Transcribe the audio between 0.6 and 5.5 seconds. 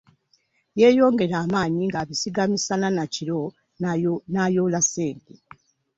Yeeyongera amaanyi ng'abisiiga misana na kiro n'ayoola ssente.